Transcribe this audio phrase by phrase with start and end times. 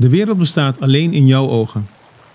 [0.00, 1.86] De wereld bestaat alleen in jouw ogen.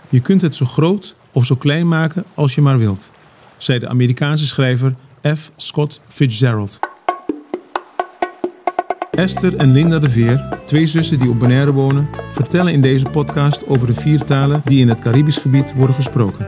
[0.10, 3.12] Je kunt het zo groot of zo klein maken als je maar wilt,
[3.58, 4.96] zei de Amerikaanse schrijver
[5.38, 5.52] F.
[5.56, 6.80] Scott Fitzgerald.
[9.12, 13.68] Esther en Linda de Veer, twee zussen die op Bonaire wonen, vertellen in deze podcast
[13.68, 16.48] over de vier talen die in het Caribisch gebied worden gesproken.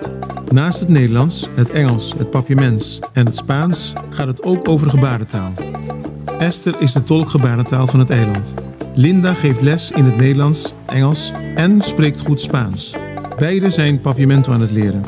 [0.51, 5.53] Naast het Nederlands, het Engels, het Papiaments en het Spaans gaat het ook over gebarentaal.
[6.37, 8.66] Esther is de tolk gebarentaal van het eiland.
[8.97, 12.93] Linda geeft les in het Nederlands, Engels en spreekt goed Spaans.
[13.37, 15.03] Beide zijn papiamento aan het leren.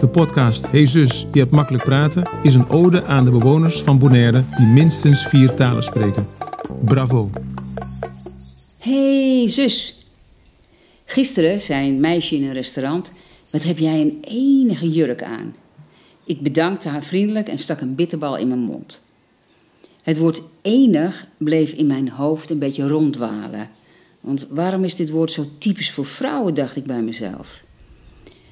[0.00, 3.98] De podcast Hey zus, je hebt makkelijk praten is een ode aan de bewoners van
[3.98, 6.26] Bonaire die minstens vier talen spreken.
[6.84, 7.30] Bravo!
[8.78, 10.06] hey, zus.
[11.04, 13.12] Gisteren zei een meisje in een restaurant:
[13.50, 15.54] Wat heb jij een enige jurk aan?
[16.24, 19.02] Ik bedankte haar vriendelijk en stak een bitterbal in mijn mond.
[20.02, 23.70] Het woord enig bleef in mijn hoofd een beetje rondwalen.
[24.20, 27.62] Want waarom is dit woord zo typisch voor vrouwen, dacht ik bij mezelf.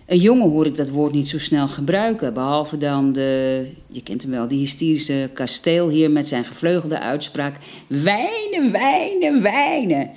[0.06, 4.22] Een jongen hoor ik dat woord niet zo snel gebruiken, behalve dan de, je kent
[4.22, 10.10] hem wel, die hysterische kasteelheer met zijn gevleugelde uitspraak: wijnen, wijnen, wijnen.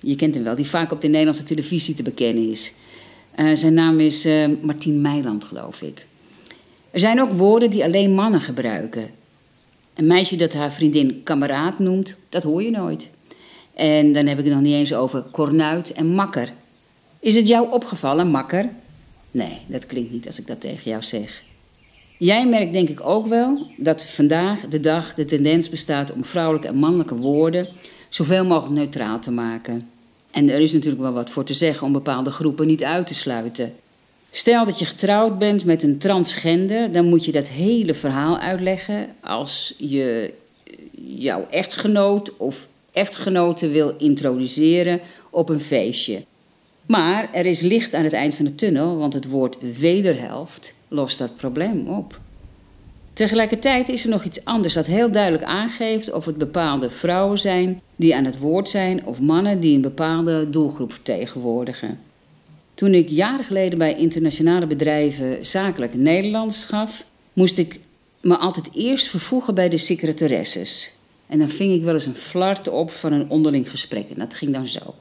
[0.00, 2.72] Je kent hem wel, die vaak op de Nederlandse televisie te bekennen is.
[3.36, 6.06] Uh, zijn naam is uh, Martien Meiland, geloof ik.
[6.90, 9.10] Er zijn ook woorden die alleen mannen gebruiken.
[9.98, 13.08] Een meisje dat haar vriendin kameraad noemt, dat hoor je nooit.
[13.74, 16.52] En dan heb ik het nog niet eens over kornuit en makker.
[17.20, 18.68] Is het jou opgevallen, makker?
[19.30, 21.42] Nee, dat klinkt niet als ik dat tegen jou zeg.
[22.18, 26.68] Jij merkt denk ik ook wel dat vandaag de dag de tendens bestaat om vrouwelijke
[26.68, 27.68] en mannelijke woorden
[28.08, 29.88] zoveel mogelijk neutraal te maken.
[30.30, 33.14] En er is natuurlijk wel wat voor te zeggen om bepaalde groepen niet uit te
[33.14, 33.74] sluiten.
[34.30, 39.06] Stel dat je getrouwd bent met een transgender, dan moet je dat hele verhaal uitleggen
[39.20, 40.32] als je
[41.06, 46.24] jouw echtgenoot of echtgenote wil introduceren op een feestje.
[46.86, 51.18] Maar er is licht aan het eind van de tunnel, want het woord wederhelft lost
[51.18, 52.20] dat probleem op.
[53.12, 57.80] Tegelijkertijd is er nog iets anders dat heel duidelijk aangeeft of het bepaalde vrouwen zijn
[57.96, 62.07] die aan het woord zijn of mannen die een bepaalde doelgroep vertegenwoordigen.
[62.78, 67.80] Toen ik jaren geleden bij internationale bedrijven zakelijk Nederlands gaf, moest ik
[68.20, 70.90] me altijd eerst vervoegen bij de secretaresses.
[71.26, 74.10] En dan ving ik wel eens een flart op van een onderling gesprek.
[74.10, 74.94] En dat ging dan zo.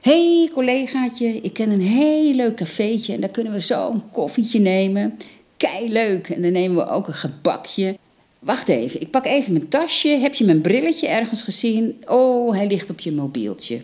[0.00, 4.10] Hé hey, collegaatje, ik ken een heel leuk cafeetje en daar kunnen we zo een
[4.10, 5.18] koffietje nemen.
[5.56, 6.28] Kei leuk.
[6.28, 7.98] En dan nemen we ook een gebakje.
[8.38, 10.08] Wacht even, ik pak even mijn tasje.
[10.08, 12.02] Heb je mijn brilletje ergens gezien?
[12.04, 13.80] Oh, hij ligt op je mobieltje.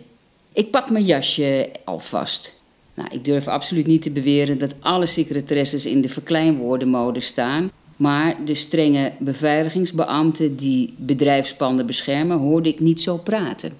[0.53, 2.61] Ik pak mijn jasje alvast.
[2.93, 7.71] Nou, ik durf absoluut niet te beweren dat alle secretaresses in de verkleinwoordenmode staan.
[7.95, 13.71] Maar de strenge beveiligingsbeambten die bedrijfspanden beschermen, hoorde ik niet zo praten.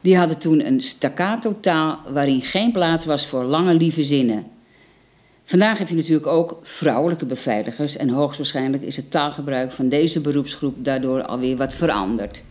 [0.00, 4.46] Die hadden toen een staccato taal waarin geen plaats was voor lange lieve zinnen.
[5.44, 10.84] Vandaag heb je natuurlijk ook vrouwelijke beveiligers en hoogstwaarschijnlijk is het taalgebruik van deze beroepsgroep
[10.84, 12.42] daardoor alweer wat veranderd.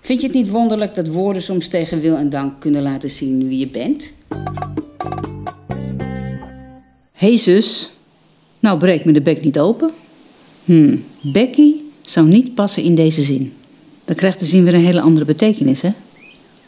[0.00, 3.48] Vind je het niet wonderlijk dat woorden soms tegen wil en dank kunnen laten zien
[3.48, 4.12] wie je bent?
[7.20, 7.90] Hey zus,
[8.58, 9.90] nou breek me de bek niet open.
[10.64, 13.52] Hm, Becky zou niet passen in deze zin.
[14.04, 15.90] Dan krijgt de zin weer een hele andere betekenis, hè?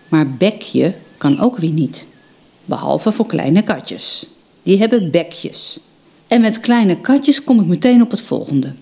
[0.09, 2.07] Maar bekje kan ook weer niet.
[2.65, 4.27] Behalve voor kleine katjes.
[4.63, 5.81] Die hebben bekjes.
[6.27, 8.73] En met kleine katjes kom ik meteen op het volgende.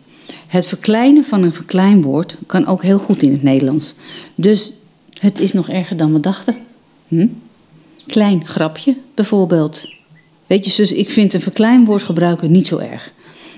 [0.46, 3.94] Het verkleinen van een verkleinwoord kan ook heel goed in het Nederlands.
[4.34, 4.72] Dus
[5.20, 6.56] het is nog erger dan we dachten.
[7.08, 7.26] Hm?
[8.06, 9.98] Klein grapje bijvoorbeeld.
[10.50, 13.12] Weet je, zus, ik vind een verkleinwoord gebruiken niet zo erg.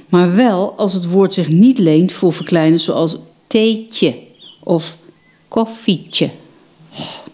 [0.09, 3.17] Maar wel als het woord zich niet leent voor verkleinen zoals
[3.47, 4.19] theetje
[4.63, 4.97] of
[5.49, 6.31] koffietje.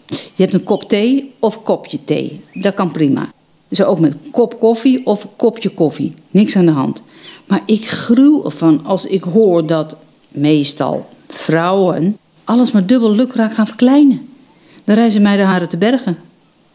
[0.07, 2.41] Je hebt een kop thee of kopje thee.
[2.53, 3.31] Dat kan prima.
[3.67, 6.13] Dus ook met kop koffie of kopje koffie.
[6.31, 7.01] Niks aan de hand.
[7.45, 9.95] Maar ik gruw ervan als ik hoor dat
[10.27, 14.29] meestal vrouwen alles maar dubbel lukraak gaan verkleinen.
[14.83, 16.17] Dan reizen mij de haren te bergen.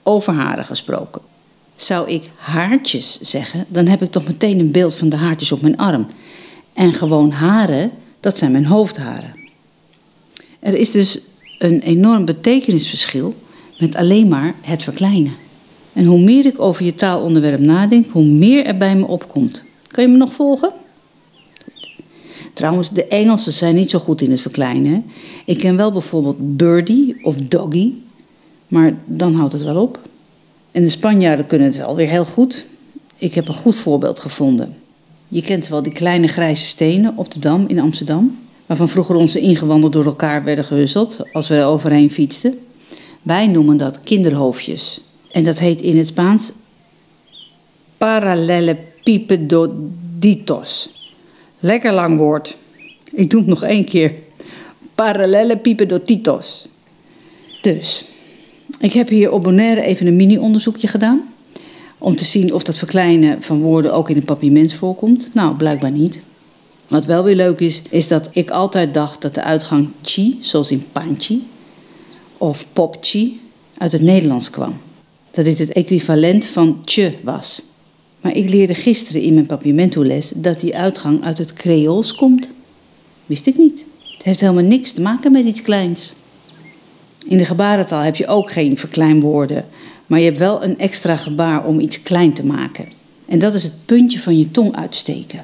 [0.03, 1.33] Over haren gesproken.
[1.77, 5.63] Zou ik haartjes zeggen, dan heb ik toch meteen een beeld van de haartjes op
[5.63, 6.07] mijn arm.
[6.73, 7.91] En gewoon haren,
[8.21, 9.35] dat zijn mijn hoofdharen.
[10.61, 11.21] Er is dus
[11.59, 13.35] een enorm betekenisverschil
[13.79, 15.35] met alleen maar het verkleinen.
[15.93, 19.63] En hoe meer ik over je taalonderwerp nadenk, hoe meer er bij me opkomt.
[19.87, 20.73] Kan je me nog volgen?
[22.53, 25.05] Trouwens, de Engelsen zijn niet zo goed in het verkleinen.
[25.45, 27.93] Ik ken wel bijvoorbeeld birdie of doggy,
[28.69, 29.99] maar dan houdt het wel op.
[30.75, 32.67] En de Spanjaarden kunnen het wel weer heel goed.
[33.17, 34.77] Ik heb een goed voorbeeld gevonden.
[35.29, 39.41] Je kent wel die kleine grijze stenen op de Dam in Amsterdam, waarvan vroeger onze
[39.41, 42.59] ingewanden door elkaar werden gehusteld als we er overheen fietsten.
[43.23, 45.01] Wij noemen dat kinderhoofdjes.
[45.33, 46.53] En dat heet in het Spaans
[47.99, 50.91] parallelepipedoditos.
[51.59, 52.57] Lekker lang woord.
[53.13, 54.13] Ik doe het nog één keer.
[54.95, 56.69] Parallelepipedoditos.
[57.61, 58.05] Dus,
[58.81, 61.23] ik heb hier op Bonaire even een mini-onderzoekje gedaan.
[61.99, 65.29] Om te zien of dat verkleinen van woorden ook in het papiaments voorkomt.
[65.33, 66.19] Nou, blijkbaar niet.
[66.89, 70.71] Wat wel weer leuk is, is dat ik altijd dacht dat de uitgang chi, zoals
[70.71, 71.47] in panchi,
[72.39, 73.41] of popchi,
[73.79, 74.77] uit het Nederlands kwam.
[75.31, 77.63] Dat dit het equivalent van tje was.
[78.21, 82.49] Maar ik leerde gisteren in mijn papiamentoles dat die uitgang uit het Creools komt.
[83.27, 83.85] Wist ik niet.
[84.15, 86.15] Het heeft helemaal niks te maken met iets kleins.
[87.25, 89.65] In de gebarentaal heb je ook geen verkleinwoorden,
[90.07, 92.89] maar je hebt wel een extra gebaar om iets klein te maken.
[93.27, 95.41] En dat is het puntje van je tong uitsteken.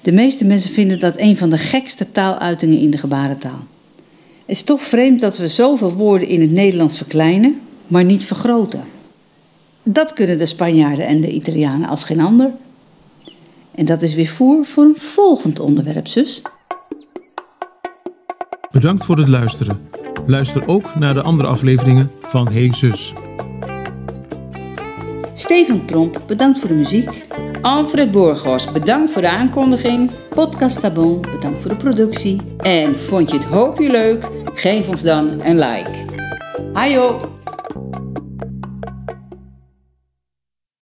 [0.00, 3.64] De meeste mensen vinden dat een van de gekste taaluitingen in de gebarentaal.
[4.46, 8.84] Het is toch vreemd dat we zoveel woorden in het Nederlands verkleinen, maar niet vergroten.
[9.82, 12.50] Dat kunnen de Spanjaarden en de Italianen als geen ander.
[13.74, 16.42] En dat is weer voer voor een volgend onderwerp, zus.
[18.70, 19.88] Bedankt voor het luisteren.
[20.26, 23.12] Luister ook naar de andere afleveringen van Hey Zus.
[25.34, 27.26] Steven Tromp, bedankt voor de muziek.
[27.60, 30.10] Alfred Borgos, bedankt voor de aankondiging.
[30.34, 32.40] Podcast Tabon, bedankt voor de productie.
[32.58, 34.28] En vond je het hoopje leuk?
[34.54, 36.04] Geef ons dan een like.
[36.72, 37.39] Hajo!